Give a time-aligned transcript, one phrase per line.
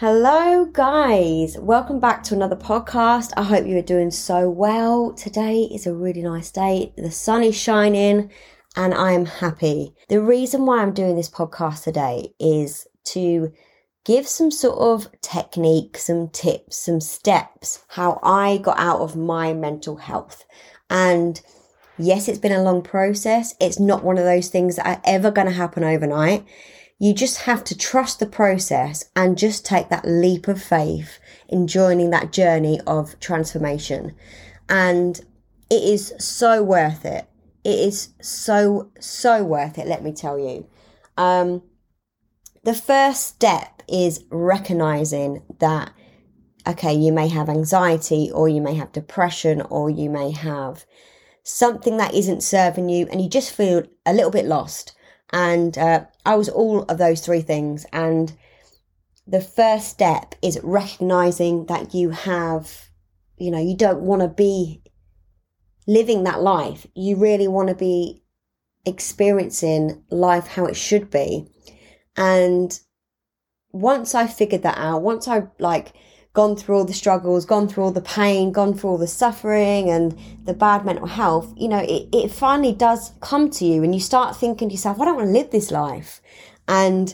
[0.00, 1.58] Hello, guys.
[1.58, 3.32] Welcome back to another podcast.
[3.36, 5.12] I hope you are doing so well.
[5.12, 6.92] Today is a really nice day.
[6.96, 8.30] The sun is shining
[8.76, 9.96] and I am happy.
[10.08, 13.52] The reason why I'm doing this podcast today is to
[14.04, 19.52] give some sort of technique, some tips, some steps how I got out of my
[19.52, 20.44] mental health.
[20.88, 21.40] And
[21.98, 23.56] yes, it's been a long process.
[23.60, 26.46] It's not one of those things that are ever going to happen overnight.
[26.98, 31.68] You just have to trust the process and just take that leap of faith in
[31.68, 34.14] joining that journey of transformation.
[34.68, 35.20] And
[35.70, 37.28] it is so worth it.
[37.64, 40.66] It is so, so worth it, let me tell you.
[41.16, 41.62] Um,
[42.64, 45.92] the first step is recognizing that,
[46.66, 50.84] okay, you may have anxiety or you may have depression or you may have
[51.42, 54.94] something that isn't serving you and you just feel a little bit lost.
[55.32, 57.86] And uh, I was all of those three things.
[57.92, 58.32] And
[59.26, 62.88] the first step is recognizing that you have,
[63.36, 64.82] you know, you don't want to be
[65.86, 66.86] living that life.
[66.94, 68.22] You really want to be
[68.84, 71.46] experiencing life how it should be.
[72.16, 72.78] And
[73.70, 75.92] once I figured that out, once I like
[76.38, 79.90] gone through all the struggles, gone through all the pain, gone through all the suffering
[79.90, 83.92] and the bad mental health, you know, it, it finally does come to you and
[83.92, 86.20] you start thinking to yourself, I don't want to live this life.
[86.68, 87.12] And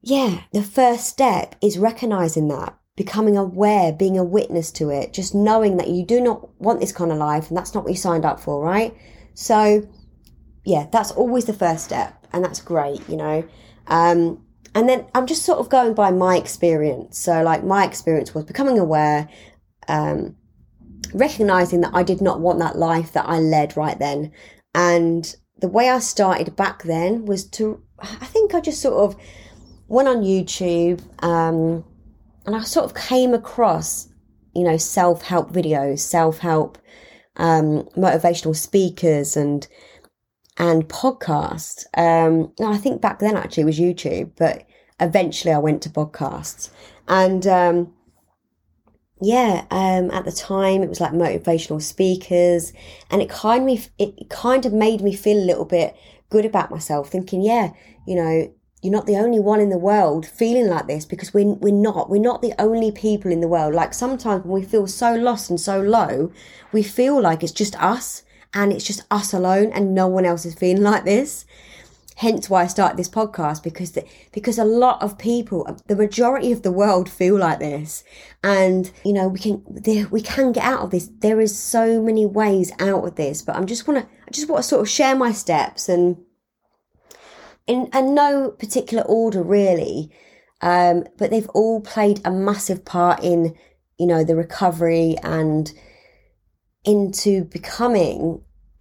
[0.00, 5.34] yeah, the first step is recognizing that, becoming aware, being a witness to it, just
[5.34, 7.98] knowing that you do not want this kind of life and that's not what you
[7.98, 8.96] signed up for, right?
[9.34, 9.86] So
[10.64, 13.46] yeah, that's always the first step and that's great, you know.
[13.88, 14.42] Um,
[14.76, 17.18] and then I'm just sort of going by my experience.
[17.18, 19.26] So, like, my experience was becoming aware,
[19.88, 20.36] um,
[21.14, 24.32] recognizing that I did not want that life that I led right then.
[24.74, 29.18] And the way I started back then was to, I think I just sort of
[29.88, 31.82] went on YouTube um,
[32.44, 34.10] and I sort of came across,
[34.54, 36.76] you know, self help videos, self help,
[37.36, 39.66] um, motivational speakers, and
[40.58, 41.84] and podcast.
[41.96, 44.66] Um, I think back then actually it was YouTube, but
[45.00, 46.70] eventually I went to podcasts.
[47.08, 47.94] And um,
[49.20, 52.72] yeah, um, at the time it was like motivational speakers,
[53.10, 55.96] and it kind of it kind of made me feel a little bit
[56.30, 57.72] good about myself, thinking, yeah,
[58.06, 58.52] you know,
[58.82, 62.10] you're not the only one in the world feeling like this because we're, we're not
[62.10, 65.50] we're not the only people in the world like sometimes when we feel so lost
[65.50, 66.30] and so low
[66.72, 68.22] we feel like it's just us
[68.54, 71.44] and it's just us alone and no one else is feeling like this.
[72.16, 76.50] Hence why I started this podcast because the, because a lot of people, the majority
[76.50, 78.04] of the world feel like this,
[78.42, 79.62] and you know we can
[80.10, 81.10] we can get out of this.
[81.18, 84.48] There is so many ways out of this, but I'm just want to I just
[84.48, 86.16] want to sort of share my steps and
[87.66, 90.10] in and no particular order really,
[90.62, 93.54] um, but they've all played a massive part in
[93.98, 95.72] you know the recovery and
[96.86, 98.40] into becoming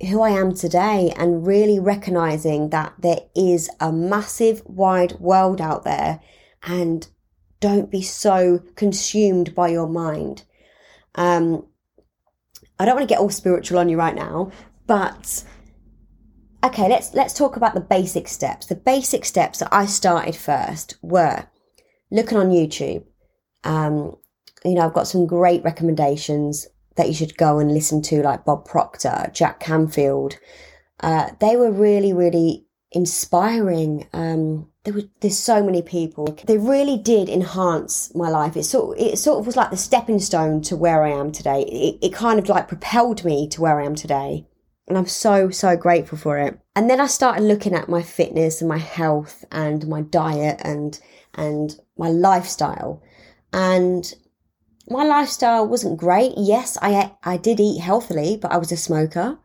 [0.10, 5.84] who I am today and really recognizing that there is a massive wide world out
[5.84, 6.20] there
[6.64, 7.08] and
[7.60, 10.44] don't be so consumed by your mind.
[11.16, 11.66] Um,
[12.78, 14.52] I don't want to get all spiritual on you right now,
[14.86, 15.44] but
[16.64, 18.66] okay, let's let's talk about the basic steps.
[18.66, 21.48] The basic steps that I started first were
[22.12, 23.06] looking on YouTube.
[23.64, 24.18] Um,
[24.66, 28.46] you know, I've got some great recommendations that you should go and listen to, like
[28.46, 30.38] Bob Proctor, Jack Canfield.
[31.00, 34.08] Uh, they were really, really inspiring.
[34.14, 36.38] Um, there were there's so many people.
[36.46, 38.56] They really did enhance my life.
[38.56, 41.64] It sort it sort of was like the stepping stone to where I am today.
[41.64, 44.46] It, it kind of like propelled me to where I am today.
[44.88, 46.60] And I'm so, so grateful for it.
[46.76, 51.00] And then I started looking at my fitness and my health and my diet and,
[51.34, 53.02] and my lifestyle.
[53.52, 54.14] And
[54.90, 56.34] my lifestyle wasn't great.
[56.38, 59.40] Yes, I I did eat healthily, but I was a smoker.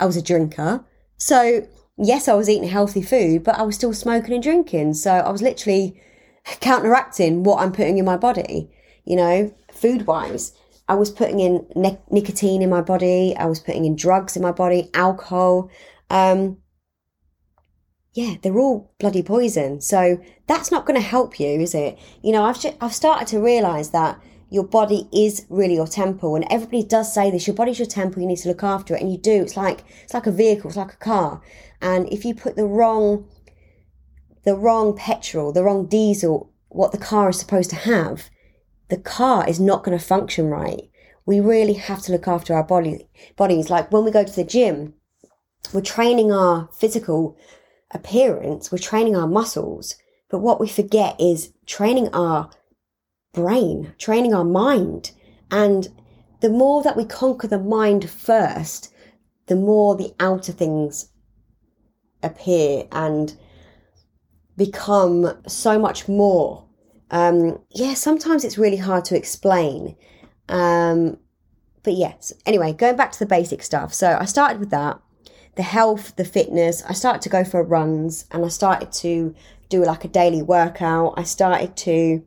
[0.00, 0.84] I was a drinker.
[1.16, 1.66] So
[1.98, 4.94] yes, I was eating healthy food, but I was still smoking and drinking.
[4.94, 6.00] So I was literally
[6.60, 8.70] counteracting what I'm putting in my body.
[9.04, 10.52] You know, food wise,
[10.88, 13.34] I was putting in ne- nicotine in my body.
[13.36, 15.70] I was putting in drugs in my body, alcohol.
[16.10, 16.58] Um,
[18.14, 19.80] yeah, they're all bloody poison.
[19.80, 21.98] So that's not going to help you, is it?
[22.22, 26.36] You know, I've I've started to realize that your body is really your temple.
[26.36, 29.02] And everybody does say this your body's your temple you need to look after it.
[29.02, 31.42] And you do it's like it's like a vehicle it's like a car.
[31.80, 33.28] And if you put the wrong
[34.44, 38.30] the wrong petrol the wrong diesel what the car is supposed to have
[38.88, 40.82] the car is not going to function right.
[41.24, 43.68] We really have to look after our body bodies.
[43.68, 44.94] Like when we go to the gym
[45.72, 47.36] we're training our physical
[47.92, 49.96] appearance we're training our muscles
[50.28, 52.50] but what we forget is training our
[53.36, 55.12] brain, training our mind.
[55.52, 55.88] And
[56.40, 58.92] the more that we conquer the mind first,
[59.46, 61.10] the more the outer things
[62.22, 63.36] appear and
[64.56, 66.66] become so much more.
[67.12, 69.94] Um, yeah, sometimes it's really hard to explain.
[70.48, 71.18] Um,
[71.84, 73.94] but yes, anyway, going back to the basic stuff.
[73.94, 75.00] So I started with that
[75.56, 76.82] the health, the fitness.
[76.86, 79.34] I started to go for runs and I started to
[79.70, 81.14] do like a daily workout.
[81.16, 82.22] I started to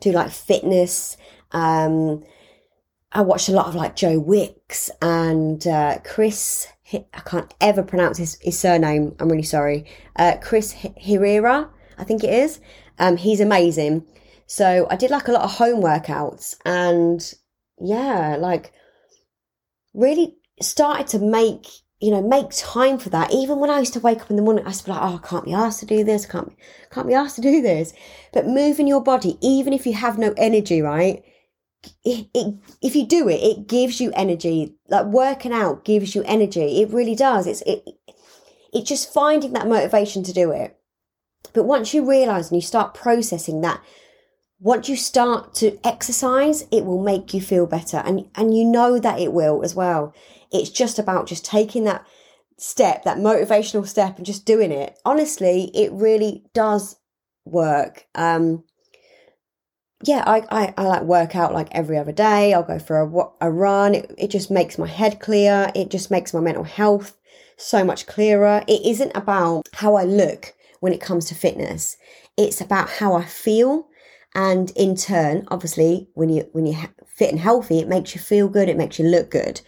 [0.00, 1.16] do like fitness.
[1.52, 2.24] Um,
[3.12, 6.68] I watched a lot of like Joe Wicks and uh, Chris.
[6.92, 9.14] I can't ever pronounce his, his surname.
[9.20, 9.86] I'm really sorry.
[10.16, 12.60] Uh, Chris Herrera, I think it is.
[12.98, 14.04] Um, he's amazing.
[14.46, 17.32] So I did like a lot of home workouts and
[17.80, 18.72] yeah, like
[19.94, 21.66] really started to make
[22.00, 23.32] you know, make time for that.
[23.32, 25.02] Even when I used to wake up in the morning, I used to be like,
[25.02, 26.52] oh, I can't be asked to do this, can't,
[26.90, 27.92] can't be asked to do this.
[28.32, 31.22] But moving your body, even if you have no energy, right?
[32.04, 34.74] It, it, if you do it, it gives you energy.
[34.88, 36.80] Like working out gives you energy.
[36.80, 37.46] It really does.
[37.46, 37.84] It's, it,
[38.72, 40.76] it's just finding that motivation to do it.
[41.52, 43.82] But once you realize and you start processing that,
[44.58, 47.98] once you start to exercise, it will make you feel better.
[47.98, 50.14] And, and you know that it will as well.
[50.52, 52.06] It's just about just taking that
[52.58, 54.98] step, that motivational step and just doing it.
[55.04, 56.96] Honestly, it really does
[57.44, 58.06] work.
[58.14, 58.64] Um,
[60.02, 62.54] yeah, I, I, I like work out like every other day.
[62.54, 63.94] I'll go for a, a run.
[63.94, 65.70] It, it just makes my head clear.
[65.74, 67.18] It just makes my mental health
[67.56, 68.64] so much clearer.
[68.66, 71.96] It isn't about how I look when it comes to fitness.
[72.36, 73.88] It's about how I feel.
[74.34, 78.48] And in turn, obviously, when you, when you're fit and healthy, it makes you feel
[78.48, 78.68] good.
[78.68, 79.60] It makes you look good.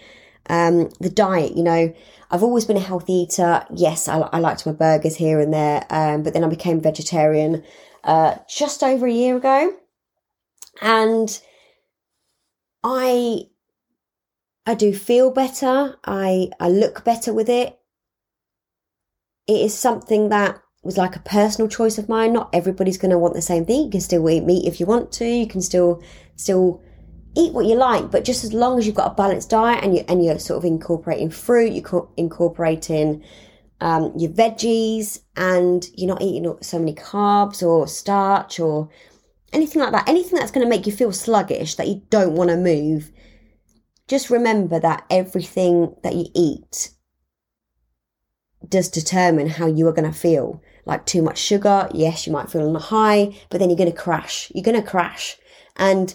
[0.48, 1.94] Um, the diet, you know,
[2.30, 3.64] I've always been a healthy eater.
[3.74, 7.62] Yes, I, I liked my burgers here and there, um, but then I became vegetarian
[8.04, 9.74] uh, just over a year ago,
[10.80, 11.40] and
[12.82, 13.42] I
[14.66, 15.96] I do feel better.
[16.04, 17.78] I I look better with it.
[19.46, 22.32] It is something that was like a personal choice of mine.
[22.32, 23.84] Not everybody's going to want the same thing.
[23.84, 25.26] You can still eat meat if you want to.
[25.26, 26.02] You can still
[26.36, 26.82] still
[27.34, 29.96] eat what you like, but just as long as you've got a balanced diet and
[29.96, 33.22] you and you're sort of incorporating fruit, you're incorporating
[33.80, 38.88] um, your veggies, and you're not eating so many carbs or starch or
[39.52, 40.08] anything like that.
[40.08, 43.10] Anything that's going to make you feel sluggish that you don't want to move.
[44.08, 46.90] Just remember that everything that you eat
[48.68, 50.62] does determine how you are going to feel.
[50.84, 53.90] Like too much sugar, yes, you might feel on a high, but then you're going
[53.90, 54.50] to crash.
[54.54, 55.36] You're going to crash.
[55.76, 56.14] And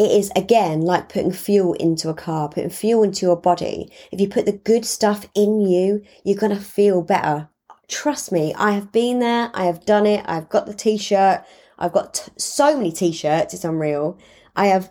[0.00, 3.92] it is again like putting fuel into a car, putting fuel into your body.
[4.10, 7.50] If you put the good stuff in you, you're going to feel better.
[7.86, 9.50] Trust me, I have been there.
[9.52, 10.24] I have done it.
[10.26, 11.44] I've got the t-shirt.
[11.78, 13.52] I've got t- so many t-shirts.
[13.52, 14.18] It's unreal.
[14.56, 14.90] I have,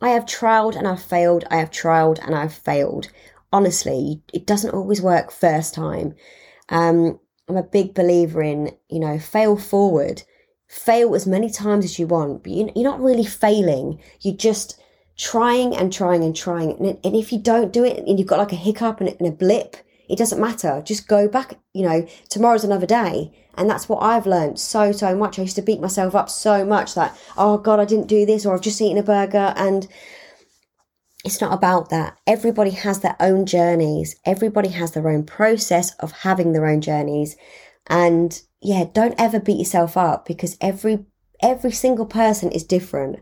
[0.00, 1.44] I have trialed and I've failed.
[1.50, 3.10] I have trialed and I've failed.
[3.52, 6.14] Honestly, it doesn't always work first time.
[6.70, 10.22] Um, I'm a big believer in, you know, fail forward
[10.76, 13.98] fail as many times as you want, but you're not really failing.
[14.20, 14.80] You're just
[15.16, 16.72] trying and trying and trying.
[17.02, 19.76] And if you don't do it and you've got like a hiccup and a blip,
[20.08, 20.82] it doesn't matter.
[20.84, 23.32] Just go back, you know, tomorrow's another day.
[23.54, 25.38] And that's what I've learned so, so much.
[25.38, 28.44] I used to beat myself up so much that, oh God, I didn't do this
[28.44, 29.54] or I've just eaten a burger.
[29.56, 29.88] And
[31.24, 32.18] it's not about that.
[32.26, 34.14] Everybody has their own journeys.
[34.26, 37.34] Everybody has their own process of having their own journeys.
[37.88, 41.06] And yeah, don't ever beat yourself up because every
[41.40, 43.20] every single person is different.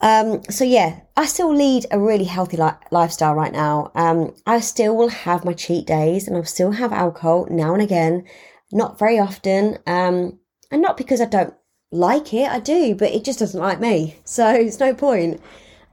[0.00, 3.92] Um, so yeah, I still lead a really healthy li- lifestyle right now.
[3.94, 7.82] Um, I still will have my cheat days and I'll still have alcohol now and
[7.82, 8.24] again,
[8.72, 9.78] not very often.
[9.86, 10.38] Um,
[10.70, 11.54] and not because I don't
[11.90, 14.16] like it, I do, but it just doesn't like me.
[14.24, 15.42] So it's no point.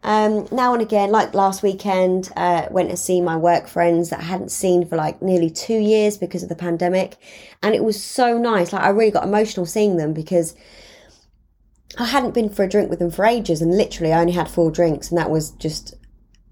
[0.03, 4.19] Um, now and again, like last weekend, uh, went to see my work friends that
[4.19, 7.17] I hadn't seen for like nearly two years because of the pandemic.
[7.61, 8.71] And it was so nice.
[8.71, 10.55] Like I really got emotional seeing them because
[11.97, 14.49] I hadn't been for a drink with them for ages and literally I only had
[14.49, 15.95] four drinks and that was just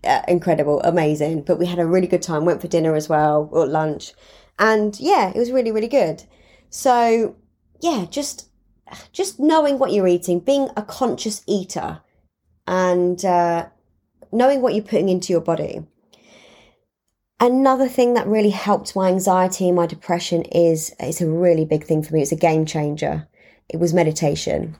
[0.03, 1.43] uh, incredible, amazing.
[1.43, 4.13] But we had a really good time, went for dinner as well or lunch.
[4.59, 6.23] And yeah, it was really, really good.
[6.69, 7.37] So
[7.79, 8.49] yeah, just,
[9.13, 12.01] just knowing what you're eating, being a conscious eater
[12.67, 13.67] and uh,
[14.31, 15.85] knowing what you're putting into your body.
[17.39, 21.83] Another thing that really helped my anxiety and my depression is it's a really big
[21.83, 22.21] thing for me.
[22.21, 23.27] It's a game changer.
[23.69, 24.77] It was meditation.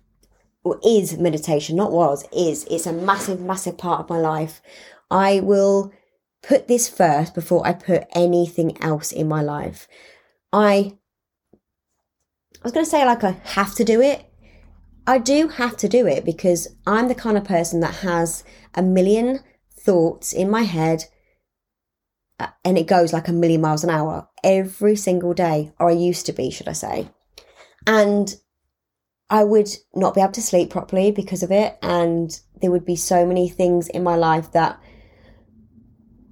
[0.63, 2.65] Or is meditation, not was, is.
[2.69, 4.61] It's a massive, massive part of my life.
[5.09, 5.93] I will
[6.41, 9.87] put this first before I put anything else in my life.
[10.51, 10.93] I
[11.53, 14.26] I was going to say like I have to do it.
[15.07, 18.43] I do have to do it because I'm the kind of person that has
[18.75, 19.39] a million
[19.79, 21.05] thoughts in my head
[22.39, 25.93] uh, and it goes like a million miles an hour every single day, or I
[25.93, 27.09] used to be, should I say.
[27.87, 28.35] And
[29.29, 31.77] I would not be able to sleep properly because of it.
[31.81, 34.79] And there would be so many things in my life that,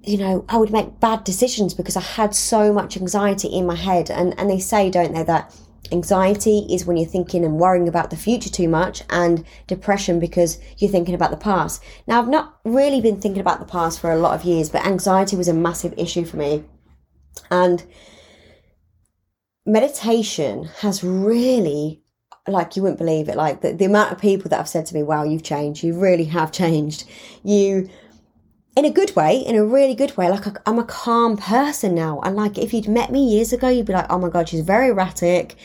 [0.03, 3.75] you know, I would make bad decisions because I had so much anxiety in my
[3.75, 4.11] head.
[4.11, 5.55] And, and they say, don't they, that
[5.91, 10.59] Anxiety is when you're thinking and worrying about the future too much, and depression because
[10.77, 11.83] you're thinking about the past.
[12.07, 14.85] Now, I've not really been thinking about the past for a lot of years, but
[14.85, 16.63] anxiety was a massive issue for me.
[17.51, 17.83] And
[19.65, 22.01] meditation has really,
[22.47, 24.95] like, you wouldn't believe it, like, the, the amount of people that have said to
[24.95, 25.83] me, wow, you've changed.
[25.83, 27.05] You really have changed.
[27.43, 27.89] You,
[28.75, 30.29] in a good way, in a really good way.
[30.29, 33.85] Like I'm a calm person now, and like if you'd met me years ago, you'd
[33.85, 35.55] be like, "Oh my god, she's very erratic."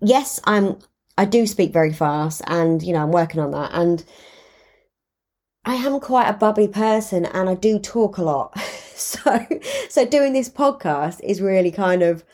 [0.00, 0.78] Yes, I'm.
[1.18, 3.70] I do speak very fast, and you know I'm working on that.
[3.72, 4.04] And
[5.66, 8.58] I am quite a bubbly person, and I do talk a lot.
[8.94, 9.46] so,
[9.88, 12.24] so doing this podcast is really kind of,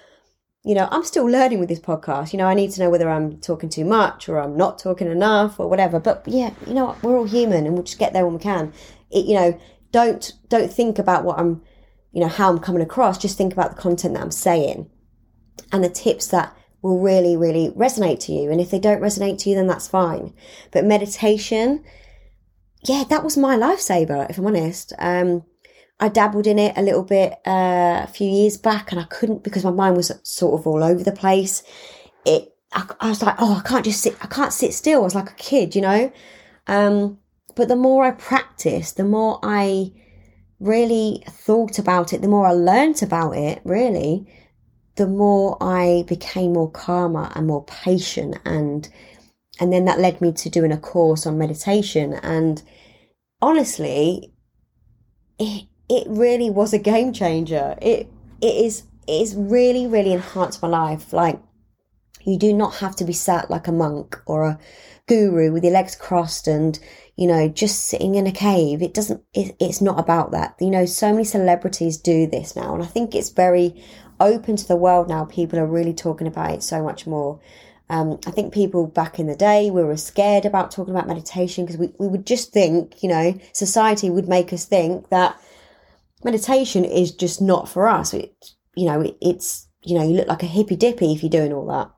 [0.65, 2.35] you know, I'm still learning with this podcast.
[2.35, 5.11] You know, I need to know whether I'm talking too much or I'm not talking
[5.11, 5.99] enough or whatever.
[5.99, 8.71] But yeah, you know, we're all human, and we'll just get there when we can.
[9.11, 9.59] It, you know,
[9.93, 11.63] don't don't think about what I'm,
[12.13, 13.19] you know, how I'm coming across.
[13.19, 14.91] Just think about the content that I'm saying
[15.71, 18.51] and the tips that will really, really resonate to you.
[18.51, 20.35] And if they don't resonate to you, then that's fine.
[20.73, 21.85] But meditation,
[22.85, 24.93] yeah, that was my lifesaver, if I'm honest.
[24.99, 25.45] Um,
[26.01, 29.45] I dabbled in it a little bit uh, a few years back, and I couldn't
[29.45, 31.63] because my mind was sort of all over the place.
[32.27, 34.17] It, I, I was like, oh, I can't just sit.
[34.21, 35.01] I can't sit still.
[35.03, 36.13] I was like a kid, you know.
[36.67, 37.19] Um,
[37.55, 39.93] but the more I practiced, the more I
[40.61, 44.27] really thought about it, the more I learnt about it, really,
[44.97, 48.89] the more I became more calmer and more patient and
[49.61, 52.63] and then that led me to doing a course on meditation and
[53.41, 54.33] honestly
[55.39, 57.77] it it really was a game changer.
[57.83, 61.13] It it is it is really, really enhanced my life.
[61.13, 61.41] Like
[62.25, 64.59] you do not have to be sat like a monk or a
[65.07, 66.79] guru with your legs crossed and
[67.17, 68.83] you know, just sitting in a cave.
[68.83, 70.55] It doesn't, it, it's not about that.
[70.61, 72.75] You know, so many celebrities do this now.
[72.75, 73.83] And I think it's very
[74.19, 75.25] open to the world now.
[75.25, 77.41] People are really talking about it so much more.
[77.91, 81.67] Um, I think people back in the day we were scared about talking about meditation
[81.67, 85.39] because we, we would just think, you know, society would make us think that
[86.25, 88.15] meditation is just not for us.
[88.15, 88.35] It,
[88.75, 91.53] you know, it, it's, you know, you look like a hippy dippy if you're doing
[91.53, 91.91] all that.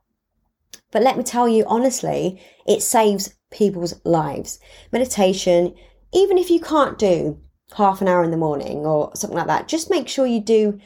[0.90, 4.58] But let me tell you honestly, it saves people's lives.
[4.92, 5.74] Meditation,
[6.12, 7.40] even if you can't do
[7.76, 10.78] half an hour in the morning or something like that, just make sure you do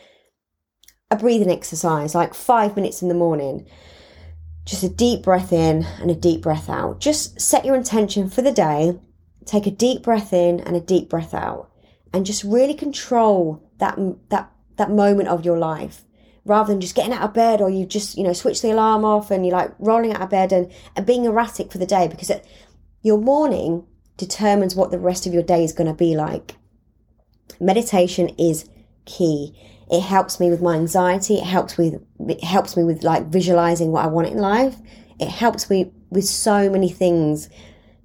[1.10, 3.66] a breathing exercise, like five minutes in the morning.
[4.64, 7.00] Just a deep breath in and a deep breath out.
[7.00, 9.00] Just set your intention for the day.
[9.46, 11.70] Take a deep breath in and a deep breath out,
[12.12, 13.98] and just really control that
[14.28, 16.04] that that moment of your life
[16.49, 19.05] rather than just getting out of bed or you just, you know, switch the alarm
[19.05, 22.09] off and you're like rolling out of bed and, and being erratic for the day
[22.09, 22.45] because it,
[23.02, 23.87] your morning
[24.17, 26.57] determines what the rest of your day is going to be like.
[27.61, 28.69] Meditation is
[29.05, 29.52] key.
[29.90, 31.35] It helps me with my anxiety.
[31.35, 34.76] It helps with, it helps me with like visualizing what I want in life.
[35.21, 37.50] It helps me with so many things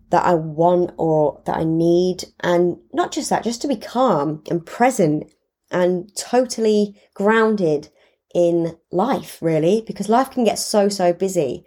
[0.09, 2.25] that I want or that I need.
[2.41, 5.31] And not just that, just to be calm and present
[5.71, 7.89] and totally grounded
[8.33, 11.65] in life, really, because life can get so, so busy.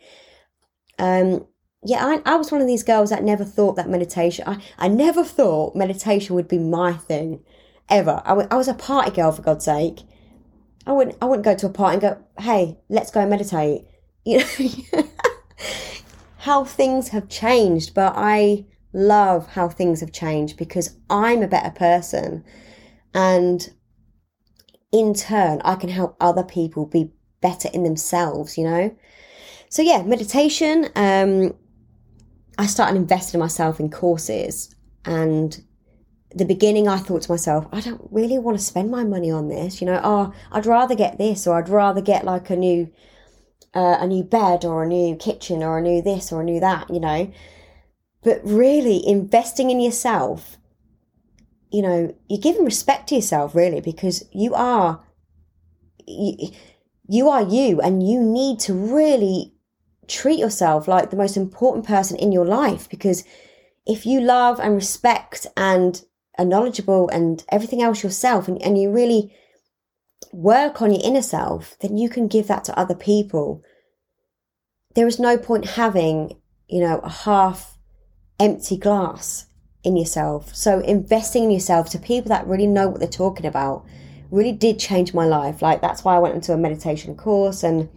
[0.98, 1.46] Um,
[1.84, 4.88] yeah, I, I was one of these girls that never thought that meditation, I, I
[4.88, 7.44] never thought meditation would be my thing,
[7.88, 8.22] ever.
[8.24, 10.00] I, w- I was a party girl, for God's sake.
[10.86, 13.82] I wouldn't, I wouldn't go to a party and go, hey, let's go and meditate.
[14.28, 15.04] You know,
[16.38, 21.70] how things have changed, but I love how things have changed because I'm a better
[21.70, 22.44] person.
[23.14, 23.72] And
[24.92, 28.96] in turn, I can help other people be better in themselves, you know?
[29.68, 30.88] So, yeah, meditation.
[30.94, 31.54] Um,
[32.58, 34.74] I started investing myself in courses.
[35.04, 35.62] And
[36.34, 39.48] the beginning, I thought to myself, I don't really want to spend my money on
[39.48, 39.80] this.
[39.80, 42.90] You know, oh, I'd rather get this, or I'd rather get like a new,
[43.74, 46.60] uh, a new bed, or a new kitchen, or a new this, or a new
[46.60, 46.88] that.
[46.90, 47.32] You know,
[48.22, 50.58] but really investing in yourself
[51.76, 55.04] you know, you're giving respect to yourself really because you are,
[56.06, 56.50] you,
[57.06, 59.52] you are you and you need to really
[60.08, 63.24] treat yourself like the most important person in your life because
[63.86, 66.02] if you love and respect and
[66.38, 69.34] are knowledgeable and everything else yourself and, and you really
[70.32, 73.62] work on your inner self, then you can give that to other people.
[74.94, 77.78] There is no point having you know, a half
[78.40, 79.46] empty glass
[79.86, 80.54] in yourself.
[80.54, 83.86] So investing in yourself to people that really know what they're talking about
[84.32, 85.62] really did change my life.
[85.62, 87.88] Like that's why I went into a meditation course and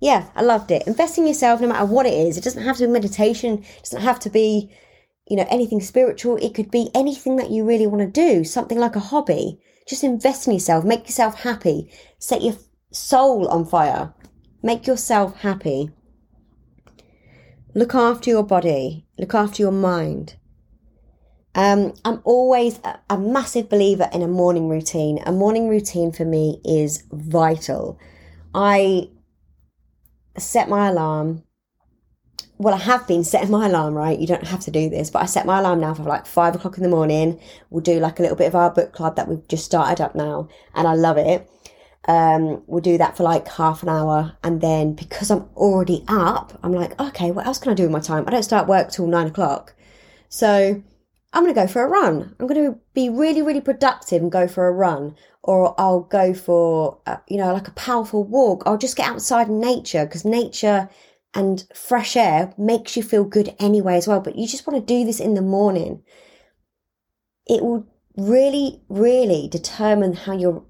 [0.00, 0.86] yeah, I loved it.
[0.88, 2.36] Investing in yourself no matter what it is.
[2.36, 4.72] It doesn't have to be meditation, it doesn't have to be,
[5.28, 6.36] you know, anything spiritual.
[6.38, 9.60] It could be anything that you really want to do, something like a hobby.
[9.86, 12.56] Just invest in yourself, make yourself happy, set your
[12.90, 14.12] soul on fire,
[14.62, 15.90] make yourself happy.
[17.72, 20.34] Look after your body, look after your mind.
[21.54, 25.20] Um, I'm always a, a massive believer in a morning routine.
[25.26, 27.98] A morning routine for me is vital.
[28.54, 29.08] I
[30.38, 31.42] set my alarm.
[32.58, 34.18] Well, I have been setting my alarm, right?
[34.18, 36.54] You don't have to do this, but I set my alarm now for like five
[36.54, 37.40] o'clock in the morning.
[37.70, 40.14] We'll do like a little bit of our book club that we've just started up
[40.14, 41.50] now, and I love it.
[42.06, 46.58] Um, we'll do that for like half an hour, and then because I'm already up,
[46.62, 48.24] I'm like, okay, what else can I do with my time?
[48.26, 49.74] I don't start work till nine o'clock,
[50.28, 50.82] so
[51.32, 52.34] I'm going to go for a run.
[52.38, 55.14] I'm going to be really, really productive and go for a run.
[55.42, 58.64] Or I'll go for, uh, you know, like a powerful walk.
[58.66, 60.88] I'll just get outside in nature because nature
[61.32, 64.20] and fresh air makes you feel good anyway as well.
[64.20, 66.02] But you just want to do this in the morning.
[67.46, 70.64] It will really, really determine how your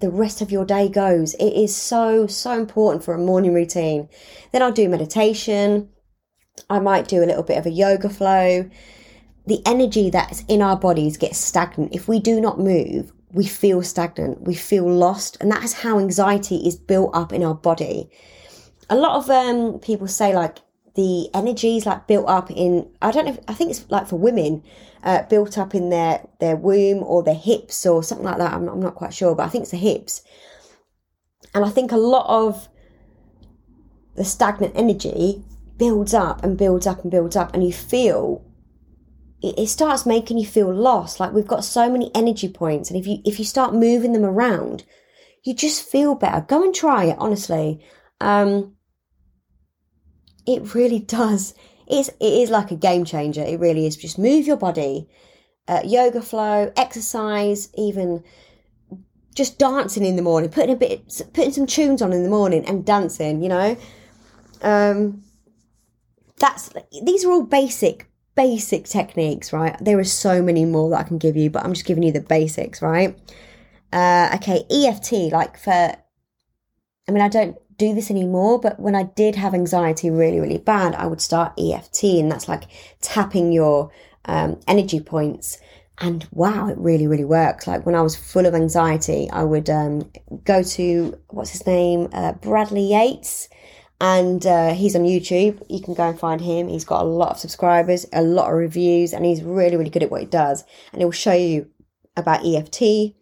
[0.00, 1.34] the rest of your day goes.
[1.34, 4.08] It is so, so important for a morning routine.
[4.52, 5.88] Then I'll do meditation.
[6.70, 8.70] I might do a little bit of a yoga flow
[9.48, 11.94] the energy that's in our bodies gets stagnant.
[11.94, 15.98] If we do not move, we feel stagnant, we feel lost, and that is how
[15.98, 18.10] anxiety is built up in our body.
[18.90, 20.58] A lot of um, people say like
[20.94, 24.06] the energy is like built up in I don't know if, I think it's like
[24.06, 24.62] for women
[25.02, 28.52] uh, built up in their their womb or their hips or something like that.
[28.52, 30.22] I'm not, I'm not quite sure, but I think it's the hips.
[31.54, 32.68] And I think a lot of
[34.14, 35.42] the stagnant energy
[35.78, 38.44] builds up and builds up and builds up, and you feel
[39.42, 41.20] it starts making you feel lost.
[41.20, 44.24] Like we've got so many energy points and if you if you start moving them
[44.24, 44.84] around
[45.44, 46.44] you just feel better.
[46.46, 47.80] Go and try it honestly.
[48.20, 48.74] Um
[50.46, 51.54] it really does.
[51.86, 53.42] It's it is like a game changer.
[53.42, 53.96] It really is.
[53.96, 55.08] Just move your body
[55.68, 58.24] uh, yoga flow exercise even
[59.34, 61.02] just dancing in the morning putting a bit
[61.34, 63.76] putting some tunes on in the morning and dancing you know?
[64.62, 65.22] Um
[66.38, 66.70] that's
[67.04, 68.07] these are all basic
[68.38, 69.76] basic techniques, right?
[69.80, 72.12] There are so many more that I can give you, but I'm just giving you
[72.12, 73.18] the basics, right?
[73.92, 79.02] Uh, okay, EFT, like for, I mean, I don't do this anymore, but when I
[79.02, 82.64] did have anxiety really, really bad, I would start EFT, and that's like
[83.00, 83.90] tapping your
[84.26, 85.58] um, energy points.
[86.00, 87.66] And wow, it really, really works.
[87.66, 90.12] Like when I was full of anxiety, I would um,
[90.44, 93.48] go to what's his name, uh, Bradley Yates
[94.00, 95.62] and uh, he's on YouTube.
[95.68, 96.68] You can go and find him.
[96.68, 100.02] He's got a lot of subscribers, a lot of reviews, and he's really, really good
[100.02, 100.64] at what he does.
[100.92, 101.68] And he'll show you
[102.16, 103.14] about EFT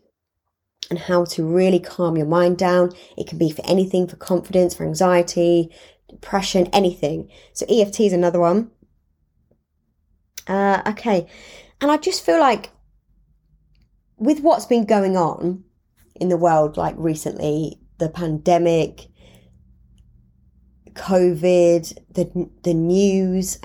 [0.91, 2.93] and how to really calm your mind down.
[3.17, 5.71] It can be for anything, for confidence, for anxiety,
[6.09, 7.31] depression, anything.
[7.55, 8.71] So EFT is another one.
[10.47, 11.27] Uh, okay,
[11.81, 12.71] and I just feel like
[14.17, 15.65] with what's been going on
[16.15, 19.09] in the world, like recently, the pandemic
[20.97, 23.59] COVID, the the news.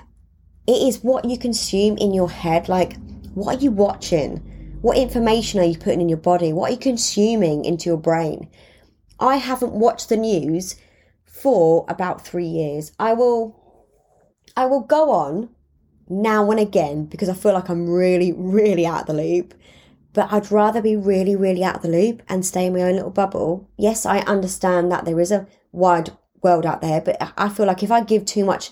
[0.68, 2.70] It is what you consume in your head.
[2.70, 2.98] Like,
[3.34, 4.38] what are you watching?
[4.82, 6.54] What information are you putting in your body?
[6.54, 8.50] What are you consuming into your brain?
[9.20, 10.76] I haven't watched the news
[11.26, 12.92] for about three years.
[13.00, 13.56] I will,
[14.56, 15.50] I will go on
[16.10, 19.54] now and again because I feel like I'm really, really out of the loop.
[20.14, 22.96] But I'd rather be really, really out of the loop and stay in my own
[22.96, 23.70] little bubble.
[23.78, 26.12] Yes, I understand that there is a wide
[26.44, 28.72] world out there, but I feel like if I give too much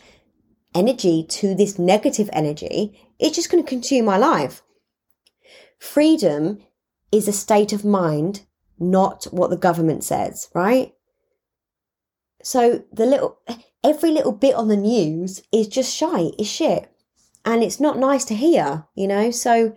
[0.74, 4.62] energy to this negative energy, it's just going to consume my life.
[5.80, 6.60] Freedom
[7.12, 8.46] is a state of mind,
[8.78, 10.94] not what the government says, right?
[12.44, 13.40] So the little,
[13.84, 16.92] every little bit on the news is just shy, is shit.
[17.46, 19.32] And it's not nice to hear, you know?
[19.32, 19.76] So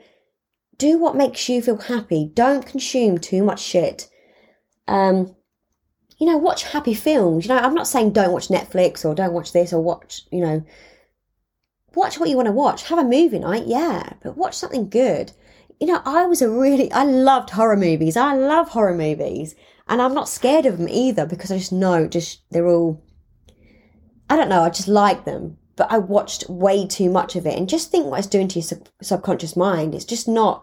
[0.76, 2.30] do what makes you feel happy.
[2.34, 4.08] Don't consume too much shit.
[4.88, 5.36] Um,
[6.22, 7.44] you know, watch happy films.
[7.44, 10.40] You know, I'm not saying don't watch Netflix or don't watch this or watch, you
[10.40, 10.64] know,
[11.96, 12.84] watch what you want to watch.
[12.84, 15.32] Have a movie night, yeah, but watch something good.
[15.80, 18.16] You know, I was a really, I loved horror movies.
[18.16, 19.56] I love horror movies.
[19.88, 23.02] And I'm not scared of them either because I just know, just, they're all,
[24.30, 25.56] I don't know, I just like them.
[25.74, 28.60] But I watched way too much of it and just think what it's doing to
[28.60, 29.92] your sub- subconscious mind.
[29.92, 30.62] It's just not,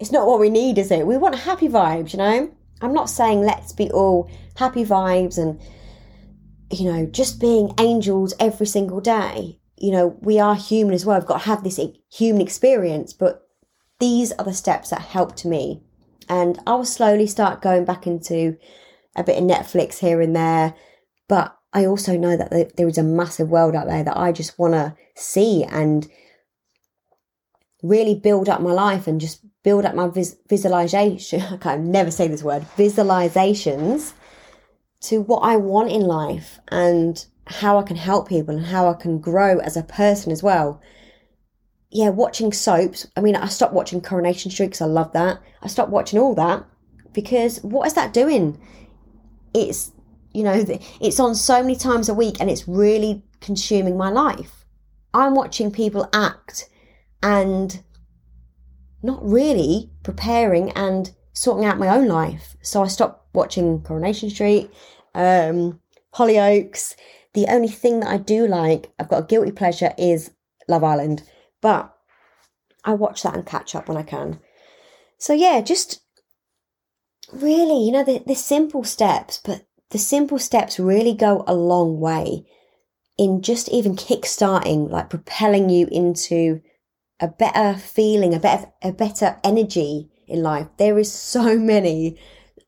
[0.00, 1.06] it's not what we need, is it?
[1.06, 2.50] We want happy vibes, you know?
[2.80, 5.60] I'm not saying let's be all happy vibes and,
[6.70, 9.58] you know, just being angels every single day.
[9.78, 11.16] you know, we are human as well.
[11.16, 11.78] I've got to have this
[12.10, 13.46] human experience, but
[14.00, 15.82] these are the steps that helped me.
[16.28, 18.56] And I will slowly start going back into
[19.14, 20.74] a bit of Netflix here and there.
[21.28, 24.58] But I also know that there is a massive world out there that I just
[24.58, 26.08] want to see and
[27.82, 31.42] really build up my life and just build up my vis- visualization.
[31.50, 34.12] I can never say this word visualizations
[35.00, 38.94] to what I want in life and how I can help people and how I
[38.94, 40.80] can grow as a person as well.
[41.90, 43.08] Yeah, watching soaps.
[43.16, 45.40] I mean, I stopped watching Coronation Street because I love that.
[45.60, 46.64] I stopped watching all that
[47.12, 48.60] because what is that doing?
[49.52, 49.90] It's,
[50.32, 50.64] you know,
[51.00, 54.64] it's on so many times a week and it's really consuming my life.
[55.12, 56.68] I'm watching people act
[57.20, 57.82] and
[59.02, 62.56] not really preparing and sorting out my own life.
[62.62, 64.70] So I stopped watching Coronation Street,
[65.14, 65.80] um,
[66.14, 66.94] Hollyoaks.
[67.34, 70.30] The only thing that I do like, I've got a guilty pleasure, is
[70.68, 71.22] Love Island.
[71.60, 71.94] But
[72.84, 74.40] I watch that and catch up when I can.
[75.18, 76.00] So yeah, just
[77.32, 82.00] really, you know, the, the simple steps, but the simple steps really go a long
[82.00, 82.46] way
[83.18, 86.60] in just even kick-starting, like propelling you into
[87.20, 90.68] a better feeling, a better a better energy in life.
[90.78, 92.18] There is so many,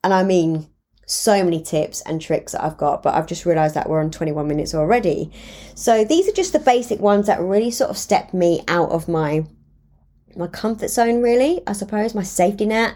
[0.02, 0.68] and I mean
[1.08, 4.10] so many tips and tricks that I've got, but I've just realized that we're on
[4.10, 5.32] 21 minutes already.
[5.74, 9.08] So these are just the basic ones that really sort of step me out of
[9.08, 9.46] my
[10.36, 12.94] my comfort zone really, I suppose, my safety net.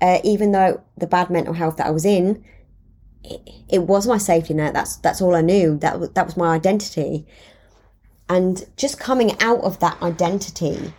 [0.00, 2.44] Uh, even though the bad mental health that I was in,
[3.22, 4.74] it, it was my safety net.
[4.74, 5.78] That's that's all I knew.
[5.78, 7.26] That that was my identity.
[8.28, 10.94] And just coming out of that identity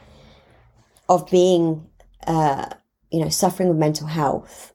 [1.09, 1.87] of being,
[2.27, 2.69] uh,
[3.11, 4.73] you know, suffering with mental health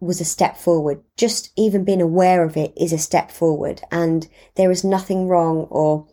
[0.00, 1.02] was a step forward.
[1.16, 3.80] Just even being aware of it is a step forward.
[3.90, 6.06] And there is nothing wrong or,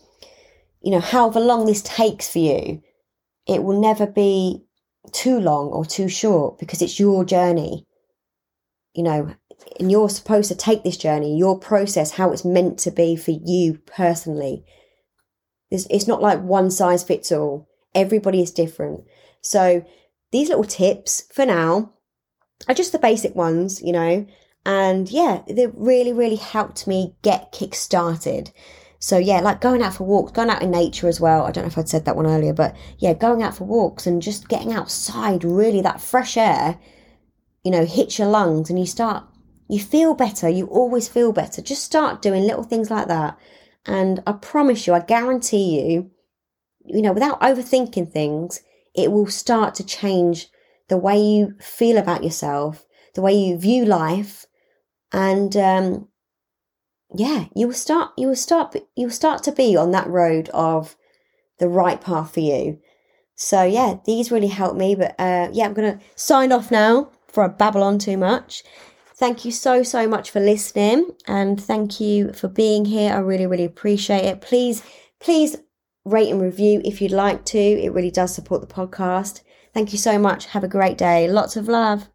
[0.81, 2.81] you know, however long this takes for you,
[3.47, 4.63] it will never be
[5.11, 7.85] too long or too short because it's your journey.
[8.93, 9.35] You know,
[9.79, 13.31] and you're supposed to take this journey, your process, how it's meant to be for
[13.31, 14.65] you personally.
[15.73, 17.67] It's, it's not like one size fits all.
[17.95, 19.05] Everybody is different.
[19.41, 19.83] So
[20.31, 21.93] these little tips for now
[22.67, 24.27] are just the basic ones, you know.
[24.67, 28.51] And yeah, they really, really helped me get kick started.
[28.99, 31.43] So yeah, like going out for walks, going out in nature as well.
[31.43, 34.05] I don't know if I'd said that one earlier, but yeah, going out for walks
[34.05, 36.79] and just getting outside, really that fresh air,
[37.63, 39.25] you know, hits your lungs and you start,
[39.67, 40.47] you feel better.
[40.47, 41.63] You always feel better.
[41.63, 43.39] Just start doing little things like that.
[43.85, 46.11] And I promise you, I guarantee you,
[46.85, 48.61] you know, without overthinking things,
[48.95, 50.47] it will start to change
[50.89, 54.45] the way you feel about yourself, the way you view life,
[55.11, 56.07] and um,
[57.13, 58.11] yeah, you will start.
[58.17, 58.75] You will start.
[58.95, 60.95] You will start to be on that road of
[61.59, 62.79] the right path for you.
[63.35, 64.95] So yeah, these really helped me.
[64.95, 68.63] But uh, yeah, I'm gonna sign off now for I babble on too much.
[69.15, 73.13] Thank you so so much for listening, and thank you for being here.
[73.13, 74.41] I really really appreciate it.
[74.41, 74.83] Please
[75.19, 75.55] please
[76.05, 77.59] rate and review if you'd like to.
[77.59, 79.41] It really does support the podcast.
[79.73, 80.47] Thank you so much.
[80.47, 81.27] Have a great day.
[81.27, 82.09] Lots of love.